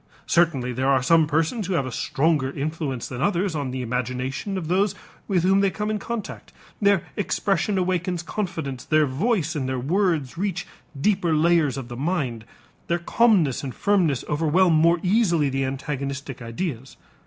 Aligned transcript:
Certainly 0.25 0.73
there 0.73 0.89
are 0.89 1.03
some 1.03 1.27
persons 1.27 1.67
who 1.67 1.73
have 1.73 1.85
a 1.85 1.91
stronger 1.91 2.49
influence 2.49 3.07
than 3.07 3.21
others 3.21 3.53
on 3.53 3.69
the 3.69 3.83
imagination 3.83 4.57
of 4.57 4.67
those 4.67 4.95
with 5.27 5.43
whom 5.43 5.59
they 5.59 5.69
come 5.69 5.91
in 5.91 5.99
contact; 5.99 6.51
their 6.81 7.03
expression 7.15 7.77
awakens 7.77 8.23
confidence, 8.23 8.83
their 8.83 9.05
voice 9.05 9.55
and 9.55 9.69
their 9.69 9.77
words 9.77 10.39
reach 10.39 10.65
deeper 10.99 11.35
layers 11.35 11.77
of 11.77 11.87
the 11.87 11.95
mind, 11.97 12.45
their 12.87 12.97
calmness 12.97 13.63
and 13.63 13.75
firmness 13.75 14.25
overwhelm 14.27 14.73
more 14.73 14.99
easily 15.03 15.49
the 15.49 15.63
antagonistic 15.63 16.41
ideas. 16.41 16.97